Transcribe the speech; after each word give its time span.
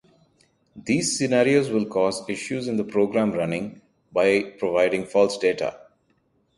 These 0.75 1.15
scenarios 1.15 1.69
will 1.69 1.85
cause 1.85 2.27
issues 2.27 2.67
in 2.67 2.75
the 2.75 2.83
program 2.83 3.33
running 3.33 3.83
by 4.11 4.41
providing 4.57 5.05
false 5.05 5.37
data. 5.37 5.79